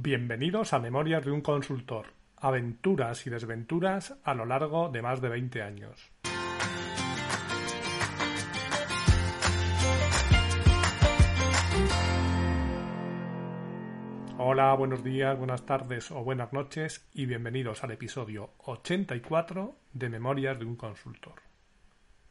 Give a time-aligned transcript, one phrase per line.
[0.00, 2.12] Bienvenidos a Memorias de un consultor.
[2.36, 6.12] Aventuras y desventuras a lo largo de más de 20 años.
[14.38, 20.60] Hola, buenos días, buenas tardes o buenas noches y bienvenidos al episodio 84 de Memorias
[20.60, 21.42] de un consultor.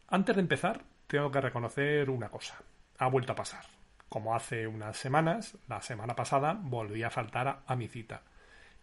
[0.07, 2.61] Antes de empezar, tengo que reconocer una cosa.
[2.97, 3.65] Ha vuelto a pasar.
[4.09, 8.23] Como hace unas semanas, la semana pasada volví a faltar a, mi cita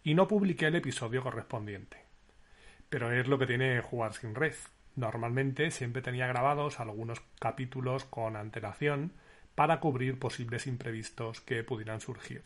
[0.03, 1.97] y no publiqué el episodio correspondiente.
[2.89, 4.53] Pero es lo que tiene jugar sin red.
[4.95, 9.13] Normalmente siempre tenía grabados algunos capítulos con antelación
[9.55, 12.43] para cubrir posibles imprevistos que pudieran surgir.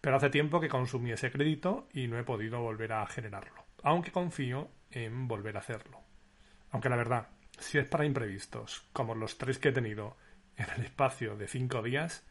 [0.00, 4.10] Pero hace tiempo que consumí ese crédito y no he podido volver a generarlo, aunque
[4.10, 6.00] confío en volver a hacerlo.
[6.70, 10.16] Aunque la verdad, si es para imprevistos, como los tres que he tenido
[10.60, 12.22] en el espacio de cinco días,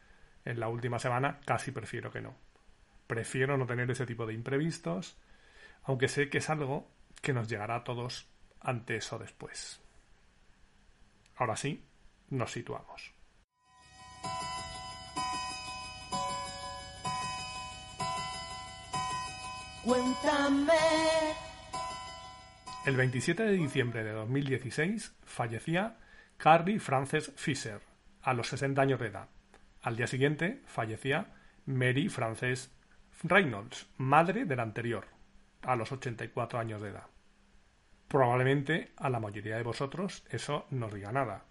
[0.44, 2.36] en la última semana, casi prefiero que no.
[3.08, 5.18] Prefiero no tener ese tipo de imprevistos,
[5.82, 6.88] aunque sé que es algo
[7.22, 8.28] que nos llegará a todos
[8.60, 9.80] antes o después.
[11.36, 11.84] Ahora sí,
[12.28, 13.12] nos situamos.
[19.82, 20.72] Cuéntame.
[22.86, 25.96] El 27 de diciembre de 2016 fallecía
[26.36, 27.89] Carrie Frances Fisher,
[28.22, 29.28] a los 60 años de edad.
[29.82, 31.32] Al día siguiente fallecía
[31.66, 32.70] Mary Frances
[33.22, 35.06] Reynolds, madre del anterior,
[35.62, 37.06] a los 84 años de edad.
[38.08, 41.44] Probablemente a la mayoría de vosotros eso no os diga nada.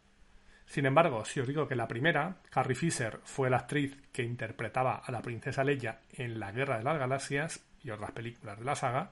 [0.65, 4.95] Sin embargo, si os digo que la primera, Carrie Fisher, fue la actriz que interpretaba
[4.97, 8.75] a la princesa Leia en La Guerra de las Galaxias y otras películas de la
[8.75, 9.11] saga,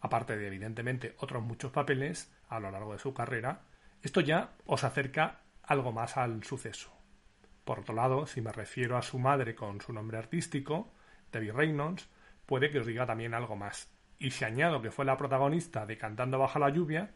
[0.00, 3.60] aparte de evidentemente otros muchos papeles a lo largo de su carrera,
[4.02, 6.90] esto ya os acerca algo más al suceso.
[7.64, 10.90] Por otro lado, si me refiero a su madre con su nombre artístico,
[11.30, 12.08] Debbie Reynolds,
[12.46, 13.92] puede que os diga también algo más.
[14.18, 17.12] Y si añado que fue la protagonista de Cantando bajo la lluvia,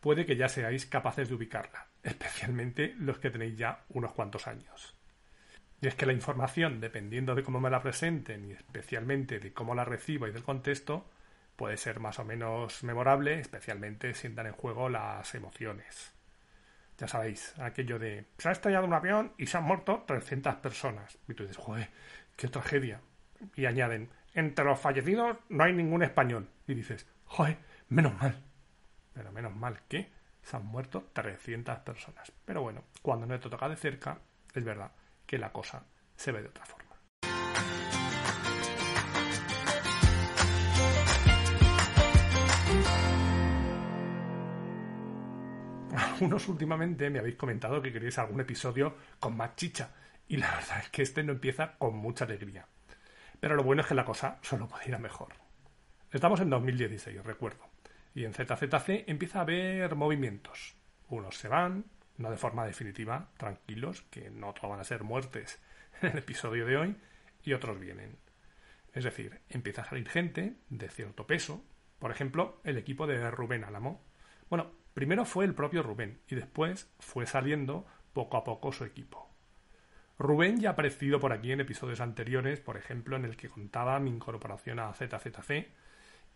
[0.00, 4.96] puede que ya seáis capaces de ubicarla, especialmente los que tenéis ya unos cuantos años.
[5.80, 9.74] Y es que la información, dependiendo de cómo me la presenten y especialmente de cómo
[9.74, 11.08] la recibo y del contexto,
[11.54, 16.12] puede ser más o menos memorable, especialmente si entran en juego las emociones.
[17.02, 21.18] Ya sabéis, aquello de se ha estallado un avión y se han muerto 300 personas.
[21.26, 21.90] Y tú dices, joder,
[22.36, 23.00] qué tragedia.
[23.56, 26.48] Y añaden, entre los fallecidos no hay ningún español.
[26.64, 27.58] Y dices, joder,
[27.88, 28.40] menos mal.
[29.14, 32.32] Pero menos mal que se han muerto 300 personas.
[32.44, 34.20] Pero bueno, cuando no te toca de cerca,
[34.54, 34.92] es verdad
[35.26, 35.84] que la cosa
[36.14, 36.91] se ve de otra forma.
[46.22, 49.90] Algunos últimamente me habéis comentado que queréis algún episodio con más chicha,
[50.28, 52.64] y la verdad es que este no empieza con mucha alegría.
[53.40, 55.32] Pero lo bueno es que la cosa solo puede ir a mejor.
[56.12, 57.68] Estamos en 2016, recuerdo,
[58.14, 60.76] y en ZZC empieza a haber movimientos.
[61.08, 61.86] Unos se van,
[62.18, 65.58] no de forma definitiva, tranquilos, que no todos van a ser muertes
[66.02, 66.96] en el episodio de hoy,
[67.42, 68.16] y otros vienen.
[68.92, 71.64] Es decir, empieza a salir gente de cierto peso,
[71.98, 74.04] por ejemplo, el equipo de Rubén Álamo.
[74.48, 79.28] Bueno, primero fue el propio Rubén y después fue saliendo poco a poco su equipo.
[80.18, 83.98] Rubén ya ha aparecido por aquí en episodios anteriores, por ejemplo, en el que contaba
[83.98, 85.68] mi incorporación a ZZC,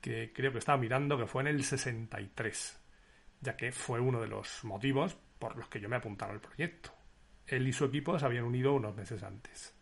[0.00, 2.80] que creo que estaba mirando que fue en el 63,
[3.40, 6.90] ya que fue uno de los motivos por los que yo me apuntaba al proyecto.
[7.46, 9.74] Él y su equipo se habían unido unos meses antes.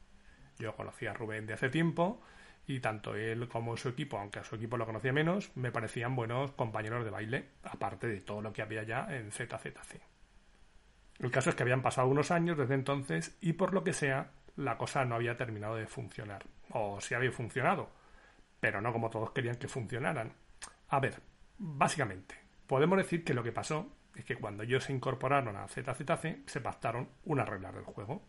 [0.58, 2.20] Yo conocía a Rubén de hace tiempo
[2.66, 6.16] y tanto él como su equipo, aunque a su equipo lo conocía menos, me parecían
[6.16, 10.00] buenos compañeros de baile, aparte de todo lo que había ya en ZZC.
[11.18, 14.32] El caso es que habían pasado unos años desde entonces y por lo que sea,
[14.56, 16.44] la cosa no había terminado de funcionar.
[16.70, 17.90] O sí había funcionado,
[18.60, 20.32] pero no como todos querían que funcionaran.
[20.88, 21.20] A ver,
[21.58, 22.36] básicamente,
[22.66, 26.60] podemos decir que lo que pasó es que cuando ellos se incorporaron a ZZC se
[26.60, 28.22] pactaron unas reglas del juego.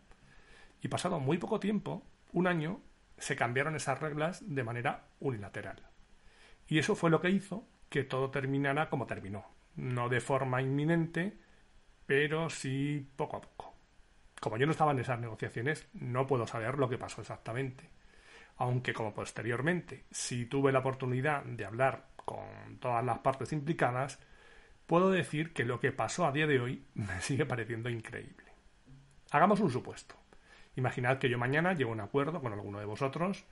[0.82, 2.80] Y pasado muy poco tiempo, un año,
[3.18, 5.82] se cambiaron esas reglas de manera unilateral.
[6.68, 9.46] Y eso fue lo que hizo que todo terminara como terminó.
[9.76, 11.38] No de forma inminente,
[12.06, 13.74] pero sí poco a poco.
[14.40, 17.88] Como yo no estaba en esas negociaciones, no puedo saber lo que pasó exactamente.
[18.58, 24.18] Aunque como posteriormente sí tuve la oportunidad de hablar con todas las partes implicadas,
[24.86, 28.44] puedo decir que lo que pasó a día de hoy me sigue pareciendo increíble.
[29.30, 30.16] Hagamos un supuesto.
[30.76, 33.44] Imaginad que yo mañana llevo un acuerdo con alguno de vosotros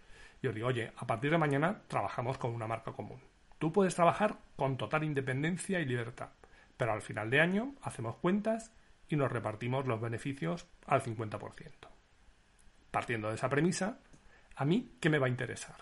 [0.43, 3.21] y os digo, oye, a partir de mañana trabajamos con una marca común.
[3.59, 6.29] Tú puedes trabajar con total independencia y libertad,
[6.77, 8.73] pero al final de año hacemos cuentas
[9.09, 11.41] y nos repartimos los beneficios al 50%.
[12.91, 13.99] Partiendo de esa premisa,
[14.55, 15.77] ¿a mí qué me va a interesar?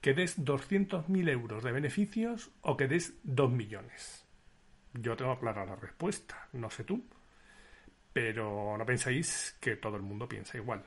[0.00, 4.26] ¿Que des 200.000 euros de beneficios o que des 2 millones?
[4.94, 7.04] Yo tengo clara la respuesta, no sé tú.
[8.16, 10.82] Pero no penséis que todo el mundo piensa igual.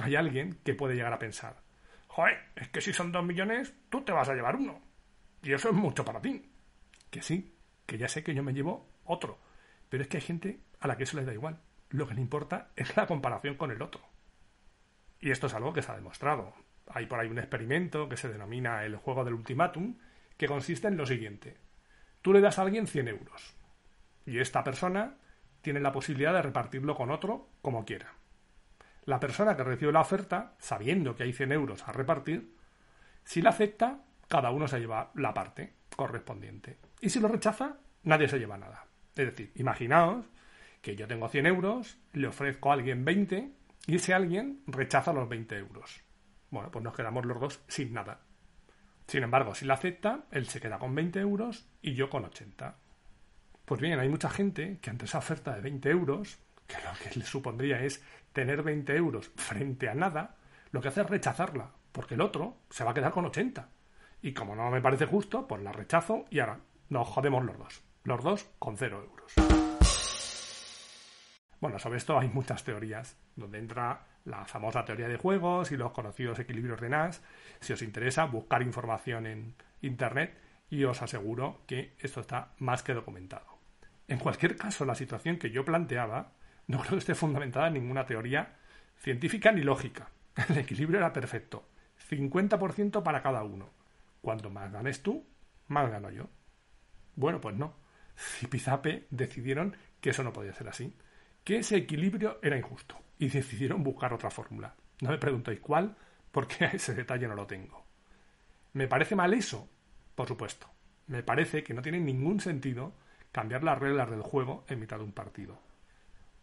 [0.00, 1.56] Hay alguien que puede llegar a pensar,
[2.06, 4.80] joder, es que si son 2 millones, tú te vas a llevar uno.
[5.42, 6.48] Y eso es mucho para ti.
[7.10, 9.40] Que sí, que ya sé que yo me llevo otro.
[9.88, 11.58] Pero es que hay gente a la que eso le da igual.
[11.90, 14.00] Lo que le importa es la comparación con el otro.
[15.18, 16.54] Y esto es algo que se ha demostrado.
[16.86, 19.98] Hay por ahí un experimento que se denomina el juego del ultimátum,
[20.36, 21.56] que consiste en lo siguiente.
[22.22, 23.56] Tú le das a alguien 100 euros.
[24.24, 25.16] Y esta persona
[25.62, 28.12] tiene la posibilidad de repartirlo con otro como quiera.
[29.04, 32.54] La persona que recibe la oferta, sabiendo que hay 100 euros a repartir,
[33.24, 36.78] si la acepta, cada uno se lleva la parte correspondiente.
[37.00, 38.86] Y si lo rechaza, nadie se lleva nada.
[39.16, 40.26] Es decir, imaginaos
[40.82, 43.50] que yo tengo 100 euros, le ofrezco a alguien 20
[43.86, 46.02] y ese alguien rechaza los 20 euros.
[46.50, 48.20] Bueno, pues nos quedamos los dos sin nada.
[49.06, 52.76] Sin embargo, si la acepta, él se queda con 20 euros y yo con 80.
[53.68, 57.18] Pues bien, hay mucha gente que ante esa oferta de 20 euros, que lo que
[57.18, 60.36] le supondría es tener 20 euros frente a nada,
[60.70, 63.68] lo que hace es rechazarla, porque el otro se va a quedar con 80.
[64.22, 67.82] Y como no me parece justo, pues la rechazo y ahora nos jodemos los dos.
[68.04, 69.34] Los dos con 0 euros.
[71.60, 75.92] Bueno, sobre esto hay muchas teorías, donde entra la famosa teoría de juegos y los
[75.92, 77.18] conocidos equilibrios de Nash.
[77.60, 80.38] Si os interesa, buscar información en Internet
[80.70, 83.57] y os aseguro que esto está más que documentado.
[84.08, 86.32] En cualquier caso, la situación que yo planteaba
[86.66, 88.56] no creo que esté fundamentada en ninguna teoría
[88.98, 90.10] científica ni lógica.
[90.48, 91.68] El equilibrio era perfecto.
[92.10, 93.70] 50% para cada uno.
[94.20, 95.26] Cuanto más ganes tú,
[95.68, 96.28] más gano yo.
[97.14, 97.74] Bueno, pues no.
[98.16, 100.94] Zipizape decidieron que eso no podía ser así
[101.48, 104.74] que ese equilibrio era injusto y decidieron buscar otra fórmula.
[105.00, 105.96] No me preguntéis cuál,
[106.30, 107.86] porque ese detalle no lo tengo.
[108.74, 109.66] ¿Me parece mal eso?
[110.14, 110.68] Por supuesto.
[111.06, 112.92] Me parece que no tiene ningún sentido
[113.32, 115.58] cambiar las reglas del juego en mitad de un partido.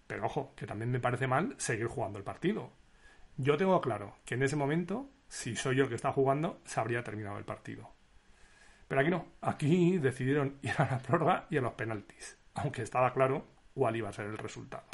[0.07, 2.71] Pero ojo, que también me parece mal seguir jugando el partido.
[3.37, 6.79] Yo tengo claro que en ese momento, si soy yo el que está jugando, se
[6.79, 7.89] habría terminado el partido.
[8.87, 13.13] Pero aquí no, aquí decidieron ir a la prórroga y a los penaltis, aunque estaba
[13.13, 14.85] claro cuál iba a ser el resultado.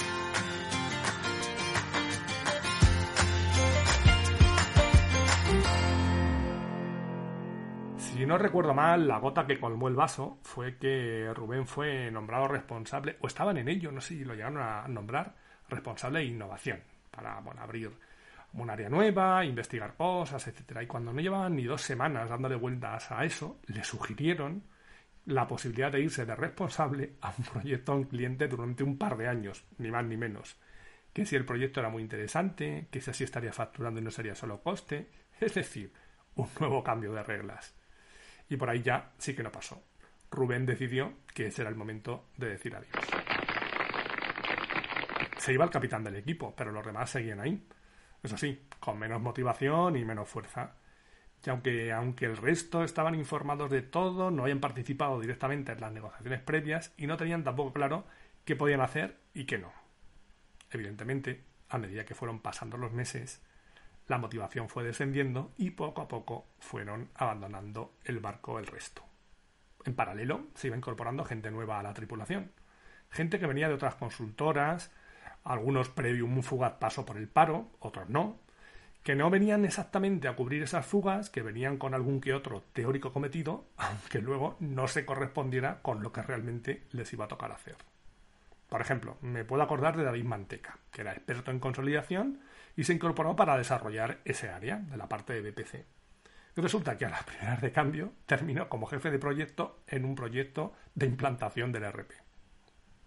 [8.22, 12.48] Si no recuerdo mal, la gota que colmó el vaso fue que Rubén fue nombrado
[12.48, 15.34] responsable, o estaban en ello, no sé si lo llegaron a nombrar,
[15.68, 17.90] responsable de innovación, para abrir
[18.54, 20.84] un área nueva, investigar cosas, etcétera.
[20.84, 24.66] Y cuando no llevaban ni dos semanas dándole vueltas a eso, le sugirieron
[25.26, 29.18] la posibilidad de irse de responsable a un proyecto a un cliente durante un par
[29.18, 30.60] de años, ni más ni menos.
[31.12, 34.36] Que si el proyecto era muy interesante, que si así estaría facturando y no sería
[34.36, 35.10] solo coste,
[35.40, 35.92] es decir,
[36.36, 37.81] un nuevo cambio de reglas.
[38.52, 39.82] Y por ahí ya sí que no pasó.
[40.30, 43.04] Rubén decidió que ese era el momento de decir adiós.
[45.38, 47.68] Se iba el capitán del equipo, pero los demás seguían ahí.
[48.22, 50.76] Eso sí, con menos motivación y menos fuerza
[51.46, 55.92] y aunque, aunque el resto estaban informados de todo, no habían participado directamente en las
[55.92, 58.06] negociaciones previas y no tenían tampoco claro
[58.46, 59.74] qué podían hacer y qué no.
[60.70, 63.42] Evidentemente, a medida que fueron pasando los meses,
[64.12, 69.04] la motivación fue descendiendo y poco a poco fueron abandonando el barco el resto.
[69.86, 72.52] En paralelo, se iba incorporando gente nueva a la tripulación.
[73.10, 74.92] Gente que venía de otras consultoras,
[75.46, 78.38] algunos previo un fugaz paso por el paro, otros no,
[79.02, 83.14] que no venían exactamente a cubrir esas fugas, que venían con algún que otro teórico
[83.14, 87.78] cometido, aunque luego no se correspondiera con lo que realmente les iba a tocar hacer.
[88.72, 92.40] Por ejemplo, me puedo acordar de David Manteca, que era experto en consolidación
[92.78, 95.86] y se incorporó para desarrollar ese área de la parte de BPC.
[96.56, 100.16] Y resulta que a las primeras de cambio terminó como jefe de proyecto en un
[100.16, 102.14] proyecto de implantación del RP.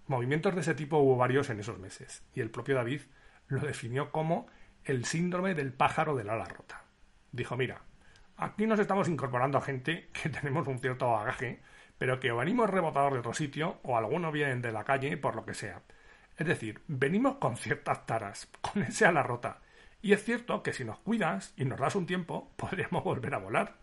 [0.07, 3.01] Movimientos de ese tipo hubo varios en esos meses, y el propio David
[3.49, 4.47] lo definió como
[4.85, 6.85] el síndrome del pájaro del ala rota.
[7.33, 7.81] Dijo, mira,
[8.37, 11.63] aquí nos estamos incorporando a gente que tenemos un cierto bagaje,
[11.99, 15.37] pero que o venimos rebotados de otro sitio o algunos vienen de la calle por
[15.37, 15.83] lo que sea.
[16.37, 19.61] Es decir, venimos con ciertas taras, con ese ala rota.
[20.03, 23.39] Y es cierto que si nos cuidas y nos das un tiempo, podríamos volver a
[23.39, 23.77] volar.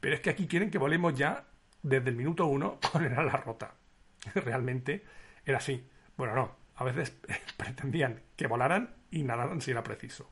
[0.00, 1.44] Pero es que aquí quieren que volemos ya
[1.82, 3.74] desde el minuto uno con el ala rota.
[4.34, 5.04] Realmente
[5.44, 5.88] era así.
[6.16, 7.16] Bueno, no, a veces
[7.56, 10.30] pretendían que volaran y nadaran si era preciso.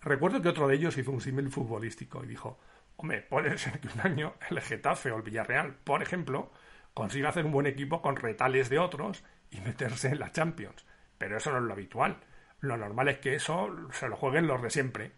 [0.00, 2.58] Recuerdo que otro de ellos hizo un símil futbolístico y dijo,
[3.02, 6.50] hombre, puede ser que un año el Getafe o el Villarreal, por ejemplo,
[6.94, 10.86] consiga hacer un buen equipo con retales de otros y meterse en la Champions.
[11.18, 12.18] Pero eso no es lo habitual.
[12.60, 15.12] Lo normal es que eso se lo jueguen los de siempre.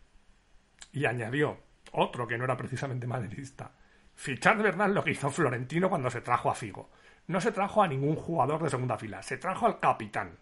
[0.92, 1.60] Y añadió,
[1.92, 3.72] otro que no era precisamente madridista.
[4.14, 6.90] Fichar de verdad lo que hizo Florentino cuando se trajo a Figo.
[7.26, 10.38] No se trajo a ningún jugador de segunda fila, se trajo al capitán.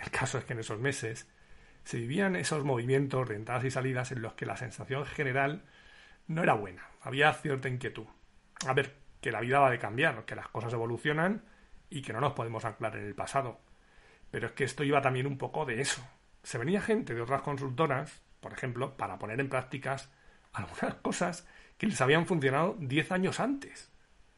[0.00, 1.28] El caso es que en esos meses
[1.84, 5.64] se vivían esos movimientos de entradas y salidas en los que la sensación general
[6.30, 6.86] no era buena.
[7.02, 8.06] Había cierta inquietud.
[8.64, 11.42] A ver, que la vida va de cambiar, que las cosas evolucionan
[11.90, 13.58] y que no nos podemos anclar en el pasado.
[14.30, 16.06] Pero es que esto iba también un poco de eso.
[16.44, 20.08] Se venía gente de otras consultoras, por ejemplo, para poner en prácticas
[20.52, 23.90] algunas cosas que les habían funcionado 10 años antes.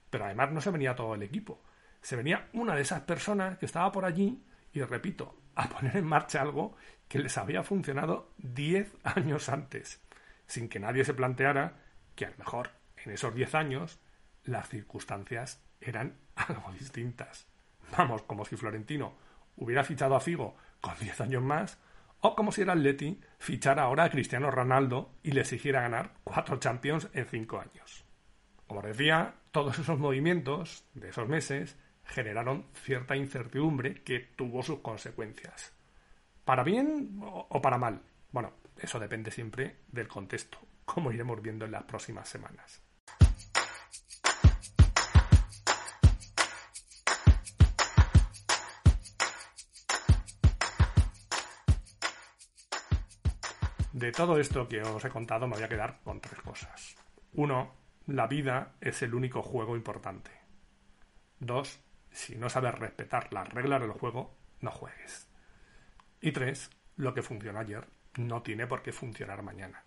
[0.09, 1.63] Pero además no se venía todo el equipo.
[2.01, 6.07] Se venía una de esas personas que estaba por allí y, repito, a poner en
[6.07, 6.75] marcha algo
[7.07, 10.01] que les había funcionado 10 años antes,
[10.47, 11.79] sin que nadie se planteara
[12.15, 12.71] que a lo mejor
[13.05, 14.01] en esos 10 años
[14.45, 17.47] las circunstancias eran algo distintas.
[17.97, 19.15] Vamos, como si Florentino
[19.57, 21.79] hubiera fichado a Figo con 10 años más,
[22.21, 26.59] o como si el Atleti fichara ahora a Cristiano Ronaldo y le exigiera ganar cuatro
[26.59, 28.05] Champions en cinco años.
[28.67, 35.75] Como decía, todos esos movimientos de esos meses generaron cierta incertidumbre que tuvo sus consecuencias.
[36.45, 38.03] ¿Para bien o para mal?
[38.33, 42.83] Bueno, eso depende siempre del contexto, como iremos viendo en las próximas semanas.
[53.93, 56.97] De todo esto que os he contado me voy a quedar con tres cosas.
[57.35, 57.75] Uno,
[58.07, 60.31] la vida es el único juego importante.
[61.39, 61.79] Dos,
[62.11, 65.29] si no sabes respetar las reglas del juego, no juegues.
[66.23, 67.87] Y tres, lo que funcionó ayer
[68.17, 69.85] no tiene por qué funcionar mañana.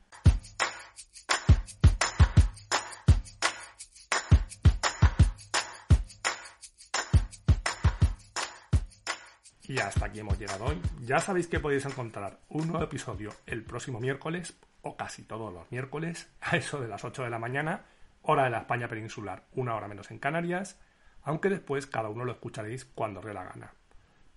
[9.67, 10.79] Y hasta aquí hemos llegado hoy.
[11.01, 15.71] Ya sabéis que podéis encontrar un nuevo episodio el próximo miércoles, o casi todos los
[15.71, 17.85] miércoles, a eso de las 8 de la mañana,
[18.21, 20.79] hora de la España peninsular, una hora menos en Canarias,
[21.23, 23.73] aunque después cada uno lo escucharéis cuando os dé la gana.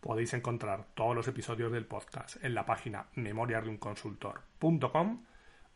[0.09, 5.25] Podéis encontrar todos los episodios del podcast en la página memoriasdeunconsultor.com,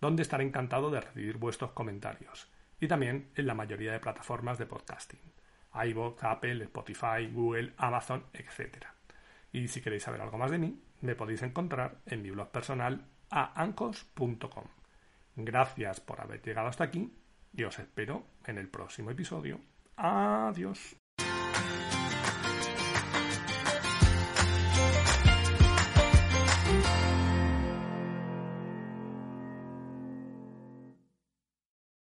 [0.00, 4.64] donde estaré encantado de recibir vuestros comentarios, y también en la mayoría de plataformas de
[4.64, 5.20] podcasting,
[5.74, 8.86] iVoox, Apple, Spotify, Google, Amazon, etc.
[9.52, 13.04] Y si queréis saber algo más de mí, me podéis encontrar en mi blog personal
[13.28, 14.64] a ancos.com.
[15.36, 17.12] Gracias por haber llegado hasta aquí
[17.52, 19.60] y os espero en el próximo episodio.
[19.94, 21.01] Adiós.